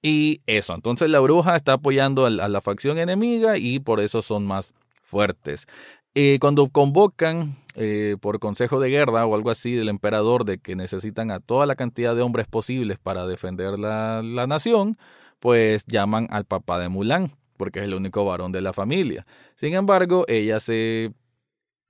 Y 0.00 0.42
eso, 0.46 0.74
entonces 0.74 1.08
la 1.10 1.20
bruja 1.20 1.56
está 1.56 1.74
apoyando 1.74 2.26
a 2.26 2.30
la 2.30 2.60
facción 2.60 2.98
enemiga 2.98 3.58
y 3.58 3.80
por 3.80 4.00
eso 4.00 4.22
son 4.22 4.46
más 4.46 4.74
fuertes. 5.02 5.66
Eh, 6.14 6.38
cuando 6.40 6.68
convocan 6.68 7.56
eh, 7.74 8.16
por 8.20 8.38
consejo 8.38 8.78
de 8.78 8.88
guerra 8.88 9.26
o 9.26 9.34
algo 9.34 9.50
así 9.50 9.72
del 9.72 9.88
emperador 9.88 10.44
de 10.44 10.58
que 10.58 10.76
necesitan 10.76 11.32
a 11.32 11.40
toda 11.40 11.66
la 11.66 11.74
cantidad 11.74 12.14
de 12.14 12.22
hombres 12.22 12.46
posibles 12.46 12.98
para 12.98 13.26
defender 13.26 13.78
la, 13.78 14.22
la 14.22 14.46
nación, 14.46 14.96
pues 15.40 15.84
llaman 15.86 16.28
al 16.30 16.44
papá 16.44 16.78
de 16.78 16.88
Mulan, 16.88 17.32
porque 17.56 17.80
es 17.80 17.84
el 17.86 17.94
único 17.94 18.24
varón 18.24 18.52
de 18.52 18.60
la 18.60 18.72
familia. 18.72 19.26
Sin 19.56 19.74
embargo, 19.74 20.24
ella 20.28 20.60
se 20.60 21.12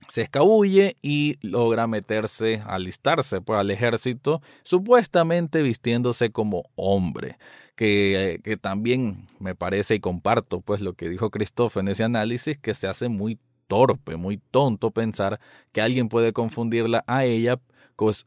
se 0.09 0.21
escabulle 0.21 0.97
y 1.01 1.37
logra 1.41 1.87
meterse, 1.87 2.61
alistarse 2.67 3.41
pues, 3.41 3.59
al 3.59 3.71
ejército, 3.71 4.41
supuestamente 4.63 5.61
vistiéndose 5.61 6.31
como 6.31 6.65
hombre 6.75 7.37
que, 7.75 8.39
que 8.43 8.57
también 8.57 9.25
me 9.39 9.55
parece 9.55 9.95
y 9.95 9.99
comparto 9.99 10.61
pues 10.61 10.81
lo 10.81 10.93
que 10.93 11.09
dijo 11.09 11.29
Christophe 11.29 11.79
en 11.79 11.87
ese 11.89 12.03
análisis, 12.03 12.57
que 12.57 12.73
se 12.73 12.87
hace 12.87 13.09
muy 13.09 13.39
torpe, 13.67 14.15
muy 14.15 14.37
tonto 14.37 14.91
pensar 14.91 15.39
que 15.71 15.81
alguien 15.81 16.07
puede 16.07 16.33
confundirla 16.33 17.03
a 17.07 17.25
ella 17.25 17.59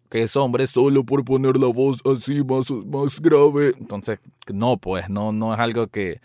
que 0.09 0.23
es 0.23 0.37
hombre 0.37 0.67
solo 0.67 1.05
por 1.05 1.25
poner 1.25 1.57
la 1.59 1.67
voz 1.67 2.01
así 2.07 2.43
más, 2.43 2.71
más 2.71 3.21
grave. 3.21 3.75
Entonces, 3.79 4.19
no, 4.53 4.79
pues, 4.79 5.11
no, 5.11 5.33
no 5.33 5.53
es 5.53 5.61
algo 5.61 5.89
que, 5.89 6.21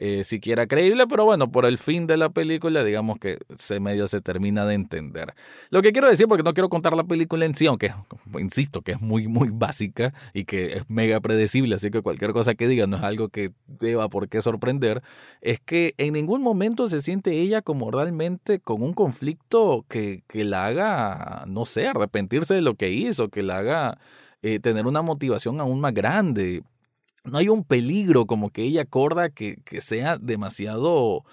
eh, 0.00 0.22
siquiera 0.22 0.68
creíble, 0.68 1.08
pero 1.08 1.24
bueno, 1.24 1.50
por 1.50 1.66
el 1.66 1.76
fin 1.76 2.06
de 2.06 2.16
la 2.16 2.28
película, 2.28 2.84
digamos 2.84 3.18
que 3.18 3.38
se 3.56 3.80
medio 3.80 4.06
se 4.06 4.20
termina 4.20 4.64
de 4.64 4.74
entender. 4.74 5.34
Lo 5.70 5.82
que 5.82 5.90
quiero 5.90 6.08
decir, 6.08 6.28
porque 6.28 6.44
no 6.44 6.54
quiero 6.54 6.68
contar 6.68 6.96
la 6.96 7.02
película 7.02 7.44
en 7.44 7.56
sí, 7.56 7.66
aunque 7.66 7.92
insisto 8.38 8.82
que 8.82 8.92
es 8.92 9.00
muy, 9.00 9.26
muy 9.26 9.48
básica 9.50 10.14
y 10.32 10.44
que 10.44 10.76
es 10.76 10.88
mega 10.88 11.18
predecible, 11.18 11.74
así 11.74 11.90
que 11.90 12.00
cualquier 12.00 12.32
cosa 12.32 12.54
que 12.54 12.68
diga 12.68 12.86
no 12.86 12.96
es 12.96 13.02
algo 13.02 13.28
que 13.28 13.50
deba 13.66 14.08
por 14.08 14.28
qué 14.28 14.40
sorprender, 14.40 15.02
es 15.40 15.58
que 15.58 15.94
en 15.98 16.12
ningún 16.12 16.42
momento 16.42 16.86
se 16.86 17.02
siente 17.02 17.32
ella 17.32 17.60
como 17.60 17.90
realmente 17.90 18.60
con 18.60 18.82
un 18.82 18.94
conflicto 18.94 19.84
que, 19.88 20.22
que 20.28 20.44
la 20.44 20.66
haga, 20.66 21.44
no 21.48 21.66
sé, 21.66 21.88
arrepentirse 21.88 22.54
de 22.54 22.62
lo 22.62 22.76
que 22.76 22.90
hizo, 22.90 23.30
que 23.30 23.42
la 23.42 23.58
haga 23.58 23.98
eh, 24.42 24.60
tener 24.60 24.86
una 24.86 25.02
motivación 25.02 25.60
aún 25.60 25.80
más 25.80 25.92
grande 25.92 26.62
no 27.28 27.38
hay 27.38 27.48
un 27.48 27.64
peligro 27.64 28.26
como 28.26 28.50
que 28.50 28.62
ella 28.62 28.82
acorda 28.82 29.30
que, 29.30 29.56
que 29.64 29.80
sea 29.80 30.18
demasiado 30.18 31.24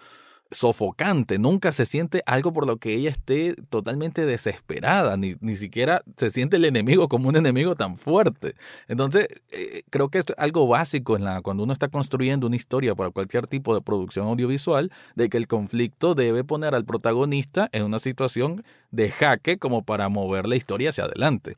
sofocante, 0.52 1.38
nunca 1.38 1.72
se 1.72 1.86
siente 1.86 2.24
algo 2.26 2.54
por 2.54 2.68
lo 2.68 2.78
que 2.78 2.94
ella 2.94 3.10
esté 3.10 3.56
totalmente 3.70 4.26
desesperada, 4.26 5.18
ni, 5.18 5.36
ni 5.42 5.58
siquiera 5.58 6.04
se 6.18 6.30
siente 6.30 6.58
el 6.58 6.66
enemigo 6.66 7.08
como 7.08 7.30
un 7.30 7.36
enemigo 7.36 7.76
tan 7.76 7.98
fuerte. 7.98 8.56
Entonces, 8.88 9.28
eh, 9.52 9.84
creo 9.90 10.10
que 10.10 10.20
es 10.20 10.26
algo 10.38 10.68
básico 10.68 11.16
en 11.16 11.24
la, 11.24 11.42
cuando 11.42 11.64
uno 11.64 11.74
está 11.74 11.88
construyendo 11.88 12.48
una 12.48 12.56
historia 12.56 12.96
para 12.96 13.10
cualquier 13.10 13.48
tipo 13.48 13.76
de 13.76 13.82
producción 13.82 14.28
audiovisual, 14.28 14.92
de 15.16 15.30
que 15.30 15.38
el 15.38 15.48
conflicto 15.48 16.16
debe 16.16 16.44
poner 16.44 16.76
al 16.76 16.86
protagonista 16.86 17.70
en 17.72 17.84
una 17.84 18.00
situación 18.00 18.64
de 18.92 19.12
jaque 19.12 19.58
como 19.58 19.84
para 19.84 20.10
mover 20.10 20.48
la 20.48 20.56
historia 20.56 20.90
hacia 20.90 21.06
adelante. 21.06 21.58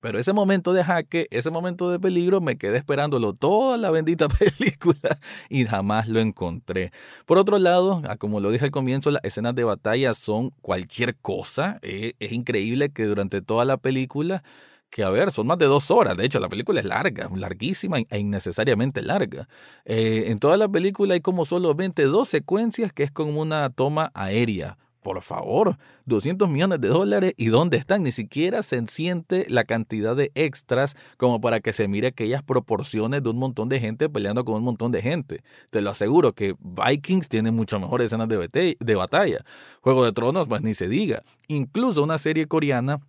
Pero 0.00 0.18
ese 0.18 0.32
momento 0.32 0.72
de 0.72 0.82
jaque, 0.82 1.28
ese 1.30 1.50
momento 1.50 1.90
de 1.90 2.00
peligro, 2.00 2.40
me 2.40 2.56
quedé 2.56 2.78
esperándolo 2.78 3.34
toda 3.34 3.76
la 3.76 3.90
bendita 3.90 4.28
película 4.58 5.18
y 5.48 5.64
jamás 5.66 6.08
lo 6.08 6.20
encontré. 6.20 6.92
Por 7.26 7.38
otro 7.38 7.58
lado, 7.58 8.02
ah, 8.08 8.16
como 8.16 8.40
lo 8.40 8.50
dije 8.50 8.64
al 8.64 8.70
comienzo, 8.70 9.10
las 9.10 9.24
escenas 9.24 9.54
de 9.54 9.64
batalla 9.64 10.14
son 10.14 10.50
cualquier 10.62 11.16
cosa. 11.16 11.78
Eh, 11.82 12.14
es 12.18 12.32
increíble 12.32 12.90
que 12.90 13.04
durante 13.04 13.42
toda 13.42 13.64
la 13.64 13.76
película 13.76 14.42
que 14.90 15.04
a 15.04 15.10
ver, 15.10 15.30
son 15.30 15.46
más 15.46 15.58
de 15.58 15.66
dos 15.66 15.90
horas. 15.90 16.16
De 16.16 16.24
hecho, 16.24 16.40
la 16.40 16.48
película 16.48 16.80
es 16.80 16.86
larga, 16.86 17.30
larguísima 17.34 17.98
e 18.00 18.18
innecesariamente 18.18 19.02
larga. 19.02 19.48
Eh, 19.84 20.24
en 20.26 20.40
toda 20.40 20.56
la 20.56 20.68
película 20.68 21.14
hay 21.14 21.20
como 21.20 21.46
solo 21.46 21.74
dos 21.74 22.28
secuencias 22.28 22.92
que 22.92 23.04
es 23.04 23.12
como 23.12 23.40
una 23.40 23.70
toma 23.70 24.10
aérea 24.14 24.76
por 25.02 25.22
favor, 25.22 25.76
200 26.06 26.48
millones 26.48 26.80
de 26.80 26.88
dólares 26.88 27.34
y 27.36 27.46
dónde 27.46 27.76
están, 27.76 28.02
ni 28.02 28.12
siquiera 28.12 28.62
se 28.62 28.84
siente 28.86 29.46
la 29.48 29.64
cantidad 29.64 30.14
de 30.14 30.30
extras 30.34 30.96
como 31.16 31.40
para 31.40 31.60
que 31.60 31.72
se 31.72 31.88
mire 31.88 32.08
aquellas 32.08 32.42
proporciones 32.42 33.22
de 33.22 33.30
un 33.30 33.38
montón 33.38 33.68
de 33.68 33.80
gente 33.80 34.08
peleando 34.08 34.44
con 34.44 34.56
un 34.56 34.64
montón 34.64 34.92
de 34.92 35.02
gente. 35.02 35.42
Te 35.70 35.80
lo 35.80 35.90
aseguro 35.90 36.32
que 36.32 36.54
Vikings 36.60 37.28
tiene 37.28 37.50
mucho 37.50 37.80
mejores 37.80 38.06
escenas 38.06 38.28
de, 38.28 38.76
de 38.78 38.94
batalla. 38.94 39.44
Juego 39.80 40.04
de 40.04 40.12
Tronos, 40.12 40.48
pues 40.48 40.62
ni 40.62 40.74
se 40.74 40.88
diga. 40.88 41.22
Incluso 41.48 42.02
una 42.02 42.18
serie 42.18 42.46
coreana 42.46 43.00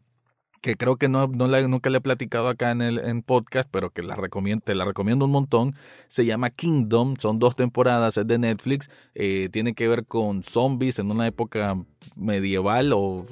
que 0.61 0.75
creo 0.75 0.95
que 0.95 1.09
no, 1.09 1.27
no 1.27 1.47
la, 1.47 1.67
nunca 1.67 1.89
le 1.89 1.97
he 1.97 2.01
platicado 2.01 2.47
acá 2.47 2.71
en 2.71 2.81
el 2.81 2.99
en 2.99 3.23
podcast, 3.23 3.67
pero 3.71 3.89
que 3.89 4.03
la 4.03 4.15
recomiendo, 4.15 4.63
te 4.63 4.75
la 4.75 4.85
recomiendo 4.85 5.25
un 5.25 5.31
montón. 5.31 5.75
Se 6.07 6.23
llama 6.23 6.51
Kingdom, 6.51 7.15
son 7.17 7.39
dos 7.39 7.55
temporadas, 7.55 8.17
es 8.17 8.27
de 8.27 8.37
Netflix, 8.37 8.89
eh, 9.15 9.49
tiene 9.51 9.73
que 9.73 9.87
ver 9.87 10.05
con 10.05 10.43
zombies 10.43 10.99
en 10.99 11.09
una 11.09 11.25
época 11.25 11.83
medieval 12.15 12.93
o, 12.93 13.25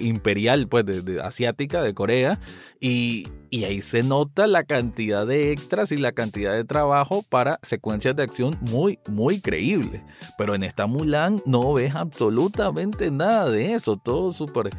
imperial, 0.00 0.66
pues 0.66 0.84
de, 0.84 1.20
asiática, 1.22 1.80
de 1.82 1.94
Corea, 1.94 2.40
y, 2.80 3.28
y 3.50 3.64
ahí 3.64 3.80
se 3.80 4.02
nota 4.02 4.48
la 4.48 4.64
cantidad 4.64 5.24
de 5.26 5.52
extras 5.52 5.92
y 5.92 5.96
la 5.96 6.10
cantidad 6.10 6.54
de 6.54 6.64
trabajo 6.64 7.22
para 7.28 7.60
secuencias 7.62 8.16
de 8.16 8.24
acción 8.24 8.58
muy, 8.60 8.98
muy 9.08 9.40
creíble. 9.40 10.04
Pero 10.38 10.56
en 10.56 10.64
esta 10.64 10.86
Mulan 10.86 11.40
no 11.46 11.72
ves 11.74 11.94
absolutamente 11.94 13.12
nada 13.12 13.48
de 13.48 13.74
eso, 13.74 13.96
todo 13.96 14.32
súper 14.32 14.70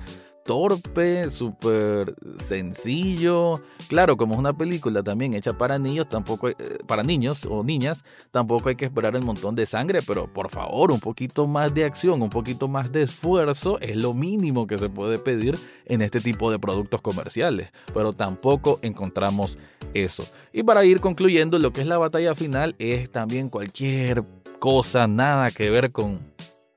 torpe, 0.43 1.29
súper 1.29 2.15
sencillo. 2.37 3.55
Claro, 3.87 4.17
como 4.17 4.33
es 4.33 4.39
una 4.39 4.53
película 4.53 5.03
también 5.03 5.33
hecha 5.33 5.53
para 5.53 5.79
niños, 5.79 6.07
tampoco 6.09 6.49
eh, 6.49 6.55
para 6.87 7.03
niños 7.03 7.45
o 7.45 7.63
niñas, 7.63 8.03
tampoco 8.31 8.69
hay 8.69 8.75
que 8.75 8.85
esperar 8.85 9.15
un 9.15 9.25
montón 9.25 9.55
de 9.55 9.65
sangre, 9.65 9.99
pero 10.05 10.31
por 10.31 10.49
favor, 10.49 10.91
un 10.91 10.99
poquito 10.99 11.47
más 11.47 11.73
de 11.73 11.85
acción, 11.85 12.21
un 12.21 12.29
poquito 12.29 12.67
más 12.67 12.91
de 12.91 13.03
esfuerzo 13.03 13.79
es 13.79 13.95
lo 13.95 14.13
mínimo 14.13 14.67
que 14.67 14.77
se 14.77 14.89
puede 14.89 15.17
pedir 15.17 15.57
en 15.85 16.01
este 16.01 16.19
tipo 16.19 16.51
de 16.51 16.59
productos 16.59 17.01
comerciales, 17.01 17.71
pero 17.93 18.13
tampoco 18.13 18.79
encontramos 18.81 19.57
eso. 19.93 20.23
Y 20.51 20.63
para 20.63 20.85
ir 20.85 21.01
concluyendo, 21.01 21.59
lo 21.59 21.71
que 21.71 21.81
es 21.81 21.87
la 21.87 21.97
batalla 21.97 22.35
final 22.35 22.75
es 22.79 23.11
también 23.11 23.49
cualquier 23.49 24.23
cosa, 24.59 25.07
nada 25.07 25.51
que 25.51 25.69
ver 25.69 25.91
con 25.91 26.19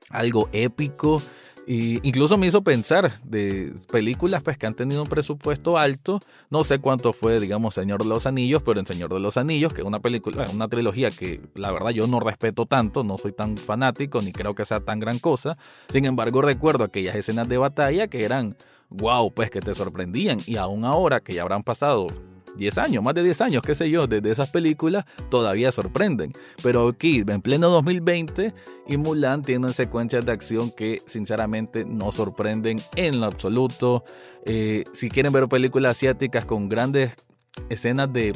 algo 0.09 0.49
épico 0.51 1.21
y 1.69 1.99
incluso 2.07 2.37
me 2.37 2.47
hizo 2.47 2.63
pensar 2.63 3.21
de 3.23 3.73
películas 3.91 4.41
pues, 4.41 4.57
que 4.57 4.65
han 4.65 4.73
tenido 4.73 5.03
un 5.03 5.09
presupuesto 5.09 5.77
alto. 5.77 6.19
No 6.49 6.63
sé 6.63 6.79
cuánto 6.79 7.11
fue, 7.11 7.41
digamos, 7.41 7.75
Señor 7.75 8.03
de 8.03 8.09
los 8.09 8.25
Anillos, 8.25 8.63
pero 8.63 8.79
en 8.79 8.85
Señor 8.85 9.13
de 9.13 9.19
los 9.19 9.35
Anillos, 9.35 9.73
que 9.73 9.81
es 9.81 9.87
una 9.87 9.99
película, 9.99 10.45
una 10.53 10.69
trilogía 10.69 11.11
que 11.11 11.41
la 11.55 11.69
verdad 11.71 11.89
yo 11.89 12.07
no 12.07 12.21
respeto 12.21 12.67
tanto, 12.67 13.03
no 13.03 13.17
soy 13.17 13.33
tan 13.33 13.57
fanático, 13.57 14.21
ni 14.21 14.31
creo 14.31 14.55
que 14.55 14.63
sea 14.63 14.79
tan 14.79 15.01
gran 15.01 15.19
cosa. 15.19 15.57
Sin 15.91 16.05
embargo, 16.05 16.41
recuerdo 16.41 16.85
aquellas 16.85 17.17
escenas 17.17 17.49
de 17.49 17.57
batalla 17.57 18.07
que 18.07 18.23
eran 18.23 18.55
wow, 18.89 19.33
pues 19.33 19.51
que 19.51 19.59
te 19.59 19.75
sorprendían. 19.75 20.37
Y 20.45 20.55
aún 20.55 20.85
ahora 20.85 21.19
que 21.19 21.33
ya 21.33 21.41
habrán 21.41 21.63
pasado 21.63 22.07
10 22.57 22.77
años, 22.77 23.03
más 23.03 23.15
de 23.15 23.23
10 23.23 23.41
años, 23.41 23.61
qué 23.61 23.75
sé 23.75 23.89
yo, 23.89 24.07
desde 24.07 24.31
esas 24.31 24.49
películas, 24.49 25.05
todavía 25.29 25.71
sorprenden. 25.71 26.33
Pero 26.63 26.87
aquí, 26.89 27.23
en 27.25 27.41
pleno 27.41 27.69
2020, 27.69 28.53
y 28.87 28.97
Mulan 28.97 29.41
tiene 29.41 29.69
secuencias 29.69 30.25
de 30.25 30.31
acción 30.31 30.71
que 30.71 31.01
sinceramente 31.05 31.85
no 31.85 32.11
sorprenden 32.11 32.77
en 32.95 33.19
lo 33.19 33.27
absoluto. 33.27 34.03
Eh, 34.45 34.83
si 34.93 35.09
quieren 35.09 35.33
ver 35.33 35.47
películas 35.47 35.91
asiáticas 35.97 36.45
con 36.45 36.69
grandes 36.69 37.13
escenas 37.69 38.11
de 38.11 38.33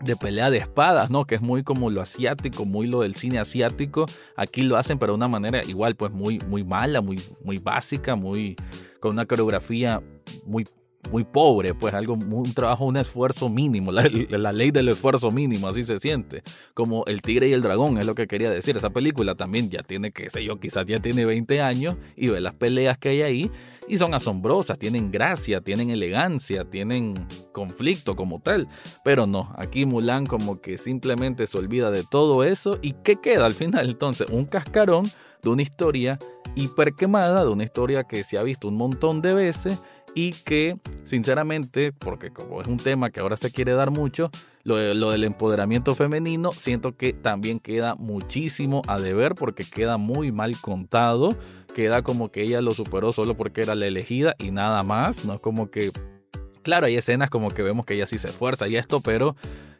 de 0.00 0.16
pelea 0.16 0.50
de 0.50 0.58
espadas, 0.58 1.10
¿no? 1.10 1.24
Que 1.24 1.36
es 1.36 1.42
muy 1.42 1.62
como 1.62 1.90
lo 1.90 2.00
asiático, 2.00 2.64
muy 2.64 2.86
lo 2.86 3.00
del 3.00 3.14
cine 3.14 3.38
asiático. 3.38 4.06
Aquí 4.36 4.62
lo 4.62 4.76
hacen, 4.76 4.98
pero 4.98 5.12
de 5.12 5.16
una 5.16 5.28
manera 5.28 5.64
igual, 5.64 5.96
pues 5.96 6.12
muy, 6.12 6.38
muy 6.48 6.64
mala, 6.64 7.00
muy, 7.00 7.20
muy 7.44 7.58
básica, 7.58 8.14
muy 8.14 8.56
con 9.00 9.12
una 9.12 9.26
coreografía 9.26 10.02
muy 10.44 10.64
muy 11.10 11.24
pobre, 11.24 11.74
pues 11.74 11.94
algo, 11.94 12.14
un 12.14 12.54
trabajo, 12.54 12.84
un 12.84 12.96
esfuerzo 12.96 13.48
mínimo, 13.48 13.92
la, 13.92 14.08
la, 14.30 14.52
ley 14.52 14.70
del 14.70 14.88
esfuerzo 14.88 15.30
mínimo, 15.30 15.68
así 15.68 15.84
se 15.84 15.98
siente, 15.98 16.42
como 16.74 17.04
El 17.06 17.22
Tigre 17.22 17.48
y 17.48 17.52
el 17.52 17.62
Dragón, 17.62 17.98
es 17.98 18.06
lo 18.06 18.14
que 18.14 18.26
quería 18.26 18.50
decir, 18.50 18.76
esa 18.76 18.90
película 18.90 19.34
también 19.34 19.70
ya 19.70 19.82
tiene, 19.82 20.12
qué 20.12 20.30
sé 20.30 20.44
yo, 20.44 20.58
quizás 20.58 20.86
ya 20.86 21.00
tiene 21.00 21.24
20 21.24 21.60
años 21.60 21.96
y 22.16 22.28
ve 22.28 22.40
las 22.40 22.54
peleas 22.54 22.98
que 22.98 23.10
hay 23.10 23.22
ahí 23.22 23.50
y 23.88 23.98
son 23.98 24.14
asombrosas, 24.14 24.78
tienen 24.78 25.10
gracia, 25.10 25.60
tienen 25.60 25.90
elegancia, 25.90 26.64
tienen 26.64 27.14
conflicto 27.52 28.16
como 28.16 28.40
tal, 28.40 28.68
pero 29.04 29.26
no, 29.26 29.54
aquí 29.56 29.86
Mulan 29.86 30.26
como 30.26 30.60
que 30.60 30.78
simplemente 30.78 31.46
se 31.46 31.58
olvida 31.58 31.90
de 31.90 32.04
todo 32.04 32.44
eso 32.44 32.78
y 32.82 32.94
¿qué 33.04 33.16
queda 33.16 33.46
al 33.46 33.54
final 33.54 33.90
entonces? 33.90 34.28
Un 34.30 34.46
cascarón 34.46 35.04
de 35.42 35.50
una 35.50 35.62
historia 35.62 36.18
hiperquemada, 36.54 37.44
de 37.44 37.50
una 37.50 37.64
historia 37.64 38.04
que 38.04 38.24
se 38.24 38.38
ha 38.38 38.42
visto 38.42 38.68
un 38.68 38.76
montón 38.76 39.20
de 39.20 39.34
veces 39.34 39.80
y 40.16 40.32
que 40.32 40.78
sinceramente, 41.04 41.92
porque 41.92 42.30
como 42.30 42.62
es 42.62 42.66
un 42.66 42.78
tema 42.78 43.10
que 43.10 43.20
ahora 43.20 43.36
se 43.36 43.52
quiere 43.52 43.74
dar 43.74 43.90
mucho, 43.90 44.30
lo, 44.64 44.78
del 44.78 45.24
empoderamiento 45.24 45.94
femenino 45.94 46.52
siento 46.52 46.96
que 46.96 47.12
también 47.12 47.60
queda 47.60 47.94
muchísimo 47.96 48.80
a 48.88 48.98
deber 48.98 49.34
porque 49.34 49.62
queda 49.62 49.98
muy 49.98 50.32
mal 50.32 50.58
contado, 50.58 51.36
queda 51.74 52.02
como 52.02 52.32
que 52.32 52.42
ella 52.42 52.62
lo 52.62 52.72
superó 52.72 53.12
solo 53.12 53.36
porque 53.36 53.60
era 53.60 53.74
la 53.74 53.86
elegida 53.86 54.34
y 54.38 54.50
nada 54.52 54.82
más, 54.82 55.26
no 55.26 55.34
es 55.34 55.40
como 55.40 55.70
que... 55.70 55.92
Claro, 56.62 56.86
hay 56.86 56.96
escenas 56.96 57.28
como 57.28 57.50
que 57.50 57.62
vemos 57.62 57.84
que 57.84 57.94
ella 57.94 58.06
sí 58.06 58.16
se 58.16 58.28
esfuerza 58.28 58.66
y 58.66 58.76
esto, 58.76 59.02
pero 59.02 59.36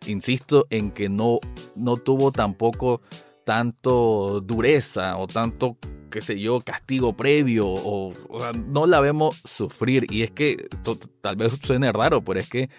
insisto 0.07 0.67
en 0.69 0.91
que 0.91 1.09
no, 1.09 1.41
no 1.75 1.97
tuvo 1.97 2.31
tampoco 2.31 3.01
tanto 3.45 4.43
dureza 4.43 5.17
o 5.17 5.27
tanto 5.27 5.79
qué 6.11 6.21
sé 6.21 6.41
yo, 6.41 6.61
castigo 6.61 7.17
previo 7.17 7.67
o, 7.69 8.13
no 8.67 8.87
la 8.87 9.01
vemos 9.01 9.41
sufrir. 9.45 10.07
Y 10.11 10.23
es 10.23 10.31
que 10.31 10.69
tal 11.21 11.37
vez 11.37 11.59
suene 11.63 11.93
raro, 11.93 12.23
pero 12.23 12.41
es 12.41 12.49
que 12.49 12.71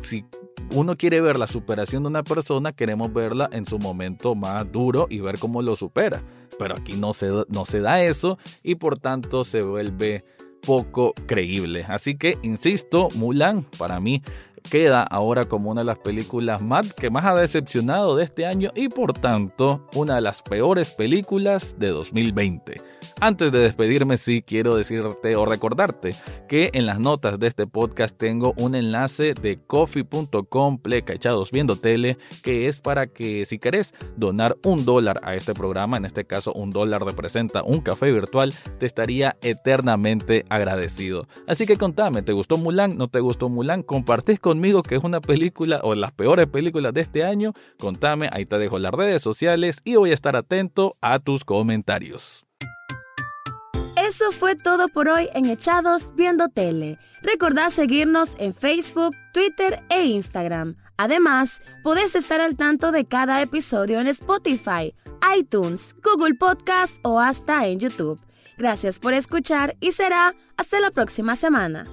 si 0.00 0.24
uno 0.72 0.96
quiere 0.96 1.20
ver 1.20 1.38
la 1.38 1.46
superación 1.46 2.02
de 2.02 2.08
una 2.08 2.22
persona, 2.22 2.72
queremos 2.72 3.12
verla 3.12 3.48
en 3.52 3.66
su 3.66 3.78
momento 3.78 4.34
más 4.34 4.70
duro 4.70 5.06
y 5.10 5.20
ver 5.20 5.38
cómo 5.38 5.62
lo 5.62 5.76
supera. 5.76 6.22
Pero 6.58 6.74
aquí 6.76 6.94
no 6.94 7.12
se, 7.12 7.28
no 7.48 7.64
se 7.66 7.80
da 7.80 8.02
eso 8.02 8.38
y 8.62 8.76
por 8.76 8.98
tanto 8.98 9.44
se 9.44 9.62
vuelve 9.62 10.24
poco 10.62 11.12
creíble. 11.26 11.84
Así 11.88 12.16
que, 12.16 12.38
insisto, 12.42 13.08
Mulan 13.14 13.64
para 13.78 14.00
mí 14.00 14.22
queda 14.70 15.02
ahora 15.02 15.44
como 15.44 15.70
una 15.70 15.82
de 15.82 15.86
las 15.86 15.98
películas 15.98 16.62
más 16.62 16.92
que 16.92 17.10
más 17.10 17.24
ha 17.24 17.34
decepcionado 17.34 18.16
de 18.16 18.24
este 18.24 18.46
año 18.46 18.70
y 18.74 18.88
por 18.88 19.12
tanto 19.12 19.86
una 19.94 20.16
de 20.16 20.20
las 20.20 20.42
peores 20.42 20.90
películas 20.90 21.76
de 21.78 21.88
2020. 21.88 22.80
Antes 23.20 23.52
de 23.52 23.60
despedirme, 23.60 24.16
sí 24.16 24.42
quiero 24.42 24.74
decirte 24.74 25.36
o 25.36 25.44
recordarte 25.44 26.10
que 26.48 26.70
en 26.72 26.86
las 26.86 26.98
notas 26.98 27.38
de 27.38 27.46
este 27.46 27.66
podcast 27.66 28.16
tengo 28.16 28.52
un 28.56 28.74
enlace 28.74 29.34
de 29.34 29.60
coffee.com 29.64 30.78
pleca 30.78 31.12
echados 31.12 31.50
viendo 31.50 31.76
tele, 31.76 32.18
que 32.42 32.66
es 32.66 32.80
para 32.80 33.06
que 33.06 33.46
si 33.46 33.58
querés 33.58 33.94
donar 34.16 34.56
un 34.64 34.84
dólar 34.84 35.20
a 35.22 35.34
este 35.34 35.54
programa, 35.54 35.96
en 35.96 36.04
este 36.04 36.24
caso 36.24 36.52
un 36.52 36.70
dólar 36.70 37.04
representa 37.04 37.62
un 37.62 37.80
café 37.80 38.10
virtual, 38.10 38.52
te 38.78 38.86
estaría 38.86 39.36
eternamente 39.42 40.44
agradecido. 40.48 41.28
Así 41.46 41.66
que 41.66 41.76
contame, 41.76 42.22
¿te 42.22 42.32
gustó 42.32 42.56
Mulan? 42.56 42.96
¿No 42.96 43.08
te 43.08 43.20
gustó 43.20 43.48
Mulan? 43.48 43.82
¿Compartís 43.82 44.40
conmigo 44.52 44.82
que 44.82 44.96
es 44.96 45.02
una 45.02 45.22
película 45.22 45.80
o 45.82 45.94
las 45.94 46.12
peores 46.12 46.46
películas 46.46 46.92
de 46.92 47.00
este 47.00 47.24
año? 47.24 47.54
Contame, 47.78 48.28
ahí 48.32 48.44
te 48.44 48.58
dejo 48.58 48.78
las 48.78 48.92
redes 48.92 49.22
sociales 49.22 49.78
y 49.82 49.96
voy 49.96 50.10
a 50.10 50.14
estar 50.14 50.36
atento 50.36 50.94
a 51.00 51.20
tus 51.20 51.42
comentarios. 51.42 52.44
Eso 53.96 54.30
fue 54.30 54.54
todo 54.56 54.88
por 54.88 55.08
hoy 55.08 55.30
en 55.32 55.46
Echados 55.46 56.14
Viendo 56.16 56.50
Tele. 56.50 56.98
Recordá 57.22 57.70
seguirnos 57.70 58.32
en 58.38 58.52
Facebook, 58.52 59.16
Twitter 59.32 59.82
e 59.88 60.04
Instagram. 60.04 60.76
Además, 60.98 61.62
podés 61.82 62.14
estar 62.14 62.42
al 62.42 62.56
tanto 62.56 62.92
de 62.92 63.06
cada 63.06 63.40
episodio 63.40 64.00
en 64.00 64.08
Spotify, 64.08 64.94
iTunes, 65.38 65.96
Google 66.02 66.34
Podcast 66.34 66.94
o 67.02 67.18
hasta 67.18 67.66
en 67.66 67.80
YouTube. 67.80 68.20
Gracias 68.58 68.98
por 68.98 69.14
escuchar 69.14 69.76
y 69.80 69.92
será 69.92 70.34
hasta 70.58 70.78
la 70.78 70.90
próxima 70.90 71.36
semana. 71.36 71.86